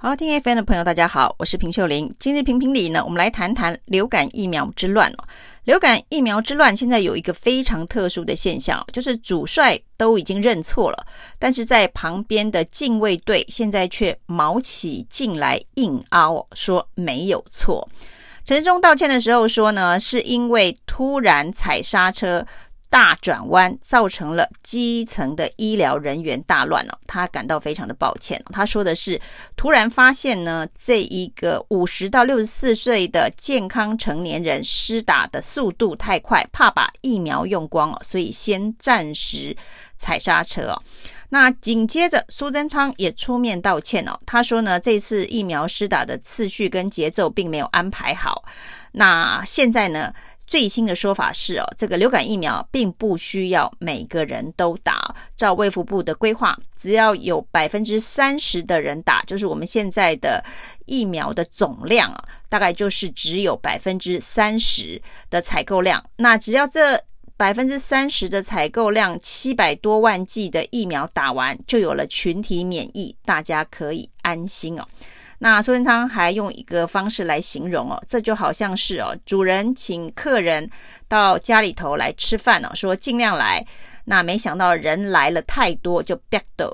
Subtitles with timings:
[0.00, 2.14] 好，听 FM 的朋友，大家好，我是平秀玲。
[2.20, 5.24] 今日评评理呢，我们来谈谈流感疫苗之乱哦。
[5.64, 11.04] 流感疫苗之乱，现在有一个非常特殊的现象，就是主帅都已经认错了，
[11.36, 17.88] 但是在旁边的禁卫队现在却卯起劲来硬凹，说没有错。
[18.44, 22.46] 陈忠道歉的时候说呢，是因为突然踩刹车。
[22.90, 28.42] 大转弯造成了基层的医疗人员大乱哦，他感到非常的抱歉。
[28.50, 29.20] 他说的是，
[29.56, 39.54] 突然发现呢，这一个五十到六十四岁的健康成年人施打的速度太快，怕把疫苗用光了，所以先暂时
[39.96, 40.82] 踩刹车哦。
[41.30, 48.44] 那紧接着苏贞昌也出面道歉哦，他说呢，这次疫苗施打的次序跟节奏并没有安排好。
[48.92, 50.12] 那现在呢？
[50.48, 55.14] 最新的说法是哦，这个流感疫苗并不需要每个人都打。
[55.36, 60.42] 照卫福部的规划，只要有百分之三十的人打，就是我们现在的
[60.86, 66.02] 疫苗的总量啊，大概就是只有百分之三十的采购量。
[66.16, 66.98] 那只要这
[67.36, 74.84] 百分之三十的采购量，七百多万剂的疫苗打完，就有了群体免疫，大家可以安心哦。
[75.40, 80.68] 那苏贞昌还用一个方式来形容哦，这就好像是哦，主人请客人
[81.06, 83.64] 到家里头来吃饭哦，说尽量来，
[84.04, 86.68] 那没想到人来了太多就憋得。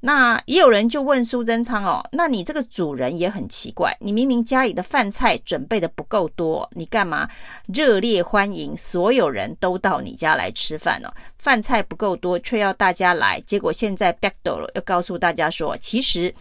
[0.00, 7.26] 那也有人就问苏贞昌哦，那你这个主人也很奇怪，你明明家里的饭菜准备的不够多，你干嘛
[7.72, 11.10] 热烈欢迎所有人都到你家来吃饭呢？
[11.38, 16.34] 饭菜不够多，却要大家来，结果现在憋得了，又告诉大家说，其实。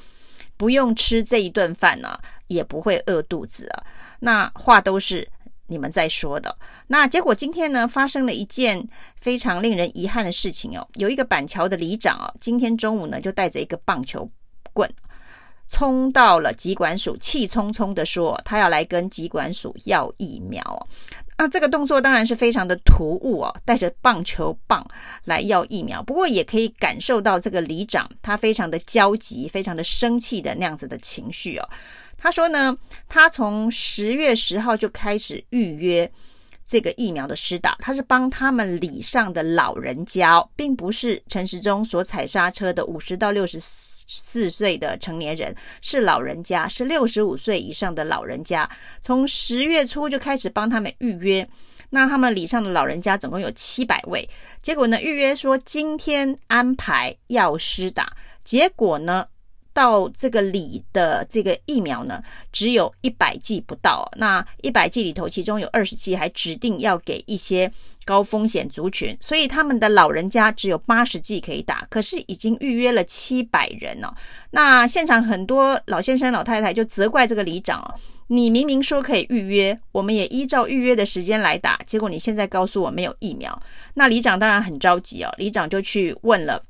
[0.64, 3.84] 不用吃这一顿饭呢，也不会饿肚子啊。
[4.22, 5.28] 那话都是
[5.68, 6.58] 你们在说的。
[6.88, 8.88] 那结果今天呢，发生了一件
[9.20, 10.88] 非常令人遗憾的事情哦。
[10.94, 14.26] 有一个板桥的里长啊，今天中午呢，就带着一个棒球
[14.72, 14.90] 棍，
[15.74, 20.88] 冲到了疾管署，气冲冲的说他要来跟疾管署要疫苗。
[21.36, 24.86] 那这个动作当然是非常的突兀哦，带着棒球棒
[25.24, 26.04] 来要疫苗。
[26.04, 31.68] 不过也可以感受到这个里长他非常的焦急、非常的生气的那样子的情绪哦。
[32.20, 32.78] 他说呢，
[33.10, 36.10] 他从十月十号就开始预约。
[36.74, 48.68] 这个疫苗的施打，他是帮他们礼上的老人家，并不是陈时中所踩刹车的五十到六十四岁的成年人，是老人家，是六十五岁以上的老人家。
[49.02, 51.48] 从十月初就开始帮他们预约，
[51.92, 54.28] 那他们礼上的老人家总共有七百位，
[54.64, 58.12] 结果呢，预约说今天安排要施打，
[58.44, 59.28] 结果呢，
[59.74, 64.10] 到这个里的这个疫苗呢，只有一百剂不到。
[64.18, 67.70] 那一百剂里头，其中有二十剂还指定要给一些
[68.06, 71.86] 高风险族群，所以他们的老人家只有八十剂可以打。
[71.90, 74.14] 可是已经预约了七百人哦。
[74.52, 77.96] 那现场很多老先生老太太就责怪这个里长哦，
[78.28, 83.60] 你明明说可以预约，我们也依照预约的时间来打，结果你现在告诉我没有疫苗。
[83.96, 86.64] 那里长当然很着急哦，里长就去问了。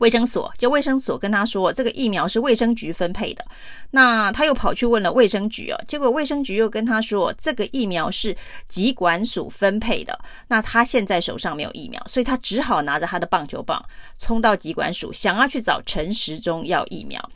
[0.00, 3.44] 卫生所，就卫生所跟他说，这个疫苗是卫生局分配的。
[3.90, 8.36] 那他又跑去问了卫生局哦，结果卫生局又跟他说，这个疫苗是
[8.68, 10.18] 疾管署分配的。
[10.48, 13.84] 那他现在手上没有疫苗，所以他只好拿着他的棒球棒
[14.18, 17.30] 冲到疾管署，想要去找陈时中要疫苗。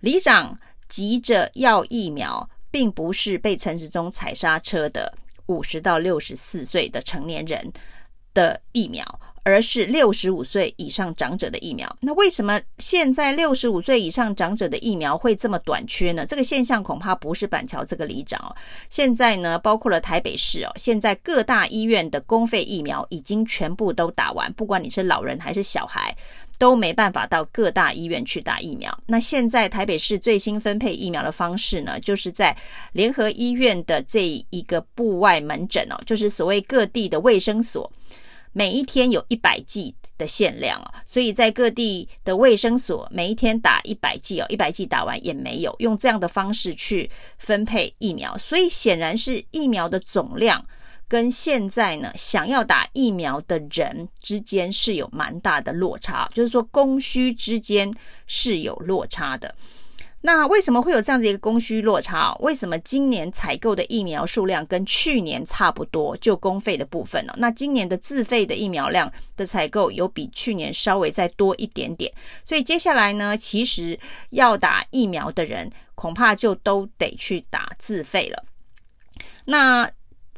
[0.00, 0.58] 里长
[0.88, 5.12] 急着要疫苗，并不是被陈时中踩刹车的
[5.46, 7.70] 五十到六十四岁的成年人
[8.32, 9.04] 的疫苗。
[9.48, 11.96] 而是六十五岁以上长者的疫苗。
[12.00, 16.26] 那为什么现在六十五岁以上长者的疫苗会这么短缺呢？
[16.26, 18.54] 这个现象恐怕不是板桥这个里长哦。
[18.90, 26.14] 现在呢，包括了台北市哦，现在各大医院的公费疫苗已经全部都打完，不管你是老人还是小孩，
[26.58, 28.94] 都没办法到各大医院去打疫苗。
[29.06, 32.54] 那现在台北市最新分配疫苗的方式呢，就是在
[32.92, 37.90] 联合医院的这一个部外门诊哦，就是所谓各地的卫生所。
[38.58, 47.08] 每一天有一百剂的限量哦，所以在各地的卫生所每一天打一百剂哦，一百剂打完也没有，用这样的方式去
[47.38, 50.66] 分配疫苗，所以显然是疫苗的总量
[51.06, 57.94] 跟现在呢想要打疫苗的人之间是有蛮大的落差，就是说供需之间
[58.26, 59.54] 是有落差的。
[60.20, 62.34] 那为什么会有这样的一个供需落差？
[62.40, 66.16] 为什么今年采购的疫苗数量跟去年差不多？
[66.16, 67.32] 就公费的部分呢？
[67.36, 72.12] 那今年的自费的疫苗量的采购有比去年稍微再多一点点。
[72.44, 73.96] 所以接下来呢，其实
[74.30, 78.44] 要打疫苗的人恐怕就都得去打自费了。
[79.44, 79.88] 那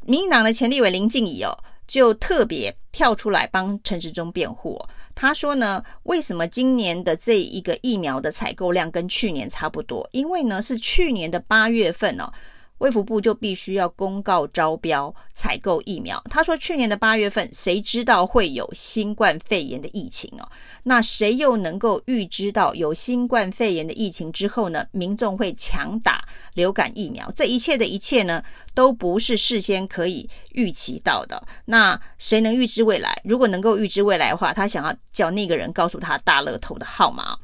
[0.05, 1.57] 民进党的前立委林静怡哦，
[1.87, 4.79] 就特别跳出来帮陈时中辩护。
[5.21, 10.09] 他说呢，为什么今年的这一个疫苗的采购量跟去年差不多？
[10.13, 12.33] 因为呢，是去年的八月份哦。
[12.81, 16.19] 卫福部就必须要公告招标采购疫苗。
[16.31, 20.49] 他说，去年的八月份，谁知道会有新冠肺炎的疫情哦？
[20.81, 24.83] 那谁又能够预知到有新冠肺炎的疫情之后呢？
[24.91, 26.25] 民众会强打
[26.55, 27.31] 流感疫苗？
[27.35, 28.43] 这一切的一切呢，
[28.73, 31.41] 都不是事先可以预期到的。
[31.65, 33.21] 那谁能预知未来？
[33.23, 37.37] 如果能够预知未来的话，他想要叫那个人告诉他大乐透的号码。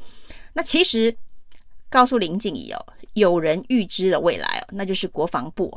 [0.54, 1.16] 那其实
[1.90, 2.86] 告诉林静怡哦。
[3.14, 5.76] 有人预知了未来哦，那就是国防部。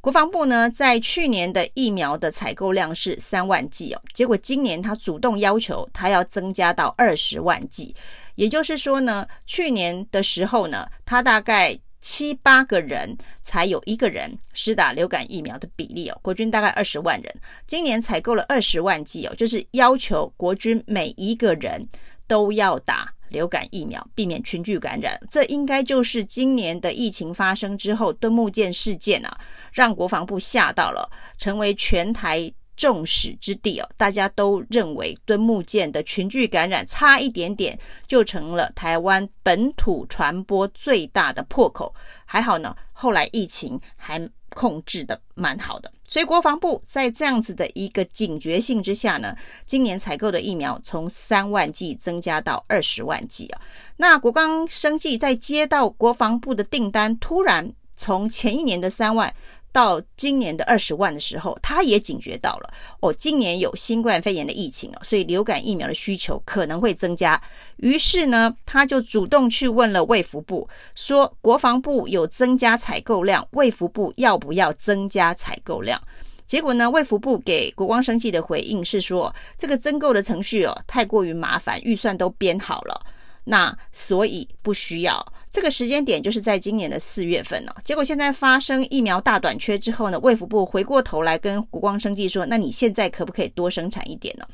[0.00, 7.92] 国防部呢，在去年的疫苗的采购量是三万剂哦，结果今年他主动要求他要增加到二十万剂，
[8.36, 17.34] 也就是说呢，去年的时候呢，他大概七八个人才有一个人施打流感疫苗的比例哦，国军大概二十万人，
[17.66, 21.84] 今年采购了二十万剂哦，就是要求国军每一个人
[22.28, 23.12] 都要打。
[23.36, 29.38] 流感疫苗，避免群聚感染，这应该就是今年的疫情发生之后，敦木舰事件啊，
[29.72, 31.06] 让国防部吓到了，
[31.36, 33.88] 成为全台众矢之的哦。
[33.98, 41.94] 大家都认为敦木舰的群聚感染差一点点，就成了台湾本土传播最大的破口。
[42.24, 44.18] 还好呢，后来疫情还
[44.56, 45.92] 控制的蛮好的。
[46.08, 49.36] 所以国防部在这样子的一个警觉性之下呢，
[49.66, 53.60] 今年采购的疫苗从三万剂增加到二十万剂啊。
[53.98, 59.32] 那国光生计在接到国防部的订单，突然从前一年的三万。
[59.76, 67.38] 到今年的二十万的时候，他也警觉到了哦，今年有新冠肺炎的疫情哦，所以流感疫苗的需求可能会增加。
[67.76, 76.00] 于是呢，他就主动去问了卫福部，说国防部有增加采购量，卫福部要不要增加采购量？
[76.46, 82.98] 结果呢，卫福部给国光生技的回应是说，这个增购的程序哦，太过于麻烦，预算都编好了。
[83.44, 85.24] 那所以不需要
[85.56, 87.72] 这个时间点，就是在今年的四月份呢。
[87.82, 94.46] 结果现在发生疫苗大短缺之后呢，卫福部回过头来跟国光生技说：“那你现在可不可以多生产一点呢？”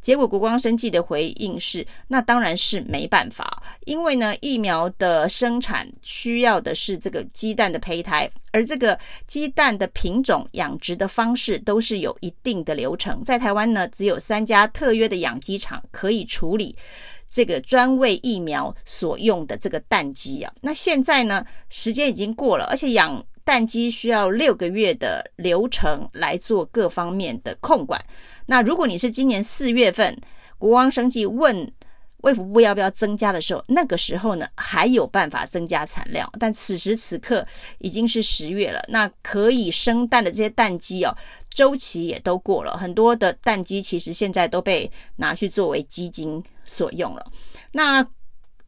[0.00, 8.96] 结果国光生技的回应是：“那当然是没办法，因为呢，疫苗的生产需要的是这个鸡蛋的胚胎，而这个
[9.26, 13.24] 鸡蛋的品种、养殖的方式都是有一定的流程。
[13.24, 16.76] 在台湾呢，只有三家特约的养鸡场可以处理。”
[17.28, 28.00] 这个专为疫苗所用的这个蛋鸡啊，那现在呢，时间已经过了，而且养蛋鸡需要六个月的流程来做各方面的控管。
[28.46, 30.16] 那如果你是今年四月份
[30.58, 31.70] 国王生计问
[32.24, 37.46] 卫福部要不要增加的时候，那个时候呢，还有办法增加产量，但此时此刻
[37.78, 41.16] 已经是十月了，那可以生蛋的这些蛋鸡哦，
[41.48, 46.42] 周期也都过了，很多的蛋鸡其实现在都被拿去作为鸡精。
[46.66, 47.26] 所用了，
[47.72, 48.02] 那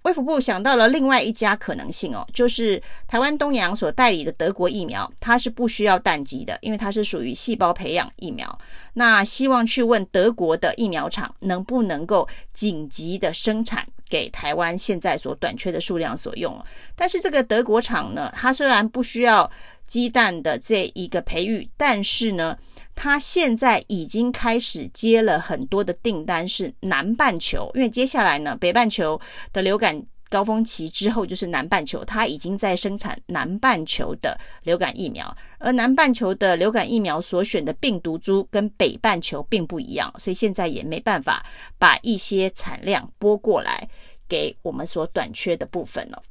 [0.06, 8.56] 卫福部想到了另外一家可能性哦，就是台湾东洋所代理的德国疫苗，它是不需要蛋鸡的，因为它是属于细胞培养疫苗。
[8.93, 16.58] 那希望去问德国的疫苗厂能不能够紧急的生产给台湾现在所短缺的数量所用。
[16.94, 19.50] 但是这个德国厂呢，它虽然不需要
[19.87, 22.56] 鸡蛋的这一个培育，但是呢。
[22.99, 29.20] 它现在已经开始接了很多的订单，是南半球，因为接下来呢，北半球
[29.53, 41.46] 的流感高峰期之后就是南半球，它已经在生产南半球的流感疫苗，而南半球的流感疫苗所选的病毒株跟北半球并不一样，所以现在也没办法
[41.79, 43.89] 把一些产量拨过来
[44.29, 46.22] 给我们所短缺的部分了。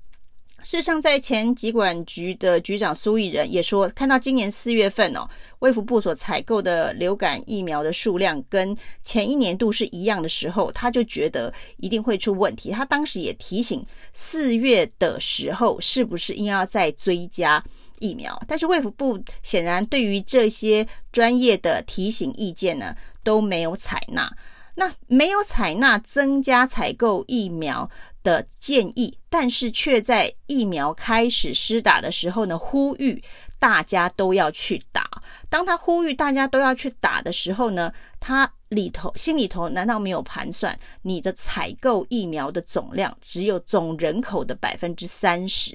[0.65, 5.29] 事实上，在前疾管局的局长苏益仁也说，看到今年四月份哦，
[5.59, 12.71] 卫福部所采购的流感疫苗的数量跟前一年度是一样的时候，他就觉得一定会出问题。
[12.71, 17.63] 他当时也提醒，四月的时候是不是应要再追加
[17.99, 18.35] 疫苗？
[18.47, 24.35] 但是卫福部显然对于这些专业的提醒意见呢，都没有采纳。
[24.75, 27.89] 那没有采纳增加采购疫苗
[28.23, 33.23] 的建议，但是却在疫苗开始施打的时候呢，呼吁
[33.57, 35.09] 大家都要去打。
[35.49, 45.73] 当他呼吁大家都要去打的时候呢，他里头心里头难道没有盘算，你的采购疫苗的总量只有总人口的百分之三十，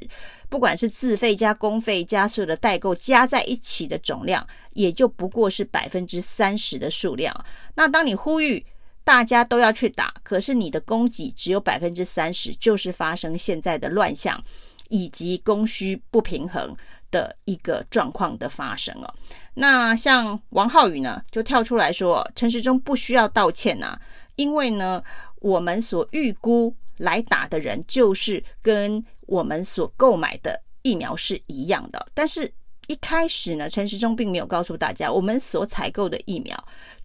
[0.50, 7.34] 不管是自费加公费加所有的代购加在一起的总量，也就不过是百分之三十的数量。
[7.74, 8.62] 那当你呼吁。
[9.10, 14.40] 大家都要去打，可是你的供给只有百分之三十，就是发生现在的乱象
[14.88, 16.76] 以及供需不平衡
[17.10, 19.12] 的一个状况的发生哦。
[19.52, 24.00] 那像王浩宇呢，就跳出来说，陈时中不需要道歉呐、啊，
[24.36, 25.02] 因为呢，
[25.40, 32.06] 我们所预估来打的人，就是跟我们所购买的疫苗是一样的。
[32.14, 32.48] 但是，
[32.86, 36.56] 一开始呢，陈时中并没有告诉大家，我们所采购的疫苗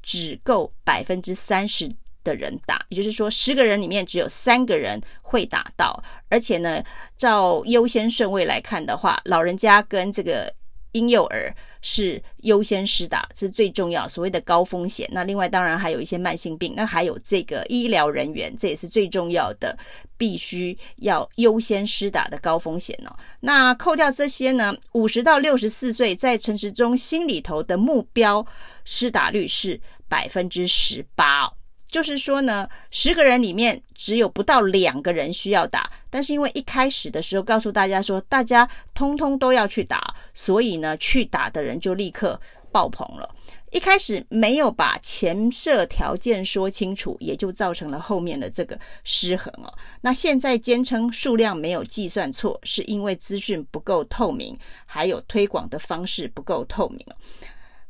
[0.05, 1.91] 只够百分之三十
[2.23, 6.01] 的人打，也就是说，十个人里面只有三个人会打到。
[6.29, 6.81] 而且呢，
[7.17, 10.53] 照优先顺位来看的话，老人家跟这个。
[10.95, 15.05] 婴幼儿是优先施打，这是最重要，所谓的高风险。
[15.11, 19.77] 那另外当然还有一些慢性病，那还有这个医疗人员，这也是最重要的，
[20.17, 23.13] 必须要优先施打的高风险哦。
[23.41, 28.45] 那扣掉这些呢，五十到六十四岁，在陈时中心里头的目标
[28.85, 31.51] 施打率是百分之十八。
[31.95, 42.37] 就是说呢，十个人里面只有不到两个人需要打，但是因为一开始的时候告诉大家说，大家通通都要去打，所以呢，去打的人就立刻
[42.69, 43.33] 爆棚了。
[43.71, 49.73] 一开始没有把前设条件说清楚，也就造成了后面的这个失衡哦。
[50.01, 56.99] 那现在坚称数量没有计算错，是因为资讯不够透明，还有推广的方式不够透明。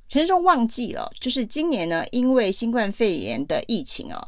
[0.08, 4.28] 陈时中忘记了，就是今年呢，因为新冠肺炎的疫情哦，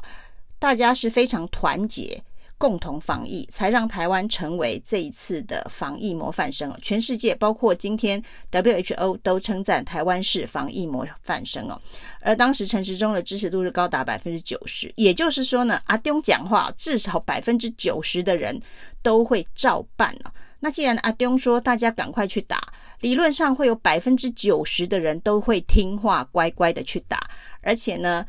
[0.58, 2.20] 大家是非常团结，
[2.58, 6.76] 共同防疫，才让台湾成为这一次的防疫模范生。
[6.82, 8.20] 全世界包括今天
[8.50, 11.80] WHO 都称赞台湾是防疫模范生哦。
[12.20, 18.60] 而当时陈时中的支持度是高达百分之九十，也就是说呢，阿东讲话至少百分之九十的人
[19.00, 20.32] 都会照办了。
[20.60, 22.60] 那既然阿中说大家赶快去打，
[23.00, 27.30] 理论上会有百分之九十的人都会听话，乖乖的去打。
[27.60, 28.26] 而且呢，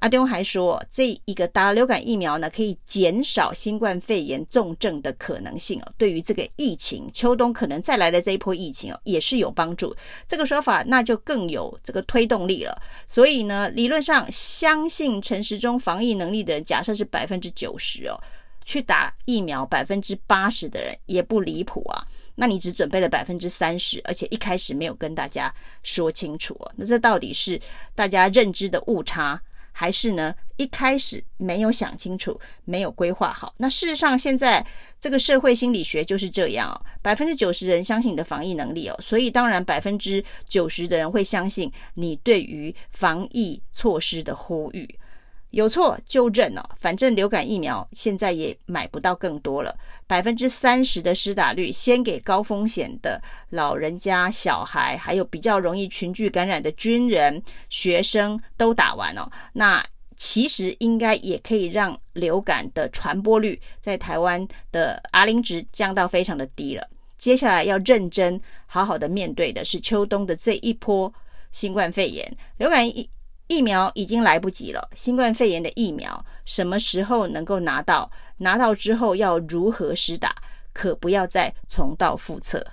[0.00, 5.92] 阿中还说，这一个打流感疫苗呢，可以减少新冠肺炎重症的可能性哦。
[5.96, 9.94] 对于这个疫情，秋冬可能再来的这一波疫情哦，也是有帮助。
[10.26, 12.76] 这个说法那就更有这个推动力了。
[13.08, 18.20] 所以呢，理论上相信陈时中防疫能力的，假设是百分之九十哦。
[18.64, 22.06] 去打疫苗，百分之八十的人也不离谱啊。
[22.34, 26.72] 那你只准备了百分之三十，而且一开始没有跟大家说清楚啊。
[26.76, 27.60] 那这到底是
[27.94, 29.40] 大家认知的误差，
[29.70, 33.52] 还是呢一开始没有想清楚，没有规划好？
[33.58, 34.64] 那事实上，现在
[34.98, 36.80] 这个社会心理学就是这样哦。
[37.02, 44.98] 百分之九十人相信你的防疫能力哦，所以当然百分之九十的人会相信你对于防疫措施的呼吁。
[45.52, 49.74] 有错就认了，反正流感疫苗现在也买不到更多了。
[50.06, 59.30] 百分之三十的施打率，先给高风险的老人家、小孩，还有比较容易群聚感染的军人、学生都打完了。
[59.52, 59.84] 那
[60.16, 66.88] 其实应该也可以让流感的传播率在台湾的 R 零值降到非常的低了。
[67.18, 71.12] 接下来要认真好好的面对的是秋冬的这一波
[71.52, 73.10] 新冠肺炎流感疫。
[73.52, 74.88] 疫苗已经来不及了。
[74.94, 78.10] 新冠肺炎的疫苗什么时候能够拿到？
[78.38, 80.34] 拿到之后要如何施打？
[80.72, 82.66] 可不要再重蹈覆辙。